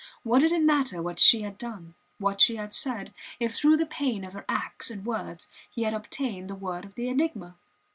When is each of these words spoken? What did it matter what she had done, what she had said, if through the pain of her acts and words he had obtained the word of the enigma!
What 0.23 0.39
did 0.39 0.51
it 0.51 0.63
matter 0.63 0.99
what 0.99 1.19
she 1.19 1.43
had 1.43 1.59
done, 1.59 1.93
what 2.17 2.41
she 2.41 2.55
had 2.55 2.73
said, 2.73 3.13
if 3.39 3.53
through 3.53 3.77
the 3.77 3.85
pain 3.85 4.23
of 4.25 4.33
her 4.33 4.45
acts 4.49 4.89
and 4.89 5.05
words 5.05 5.47
he 5.69 5.83
had 5.83 5.93
obtained 5.93 6.49
the 6.49 6.55
word 6.55 6.85
of 6.85 6.95
the 6.95 7.07
enigma! 7.07 7.53